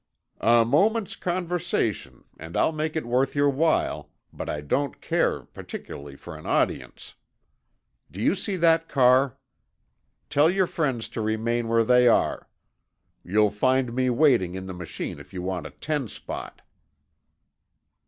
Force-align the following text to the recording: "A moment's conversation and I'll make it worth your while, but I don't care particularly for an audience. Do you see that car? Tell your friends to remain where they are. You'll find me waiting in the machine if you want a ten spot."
"A 0.39 0.65
moment's 0.65 1.15
conversation 1.15 2.23
and 2.39 2.57
I'll 2.57 2.71
make 2.71 2.95
it 2.95 3.05
worth 3.05 3.35
your 3.35 3.51
while, 3.51 4.09
but 4.33 4.49
I 4.49 4.61
don't 4.61 4.99
care 4.99 5.41
particularly 5.43 6.15
for 6.15 6.35
an 6.35 6.47
audience. 6.47 7.13
Do 8.09 8.19
you 8.19 8.33
see 8.33 8.55
that 8.55 8.89
car? 8.89 9.37
Tell 10.27 10.49
your 10.49 10.65
friends 10.65 11.07
to 11.09 11.21
remain 11.21 11.67
where 11.67 11.83
they 11.83 12.07
are. 12.07 12.49
You'll 13.23 13.51
find 13.51 13.93
me 13.93 14.09
waiting 14.09 14.55
in 14.55 14.65
the 14.65 14.73
machine 14.73 15.19
if 15.19 15.33
you 15.35 15.43
want 15.43 15.67
a 15.67 15.69
ten 15.69 16.07
spot." 16.07 16.63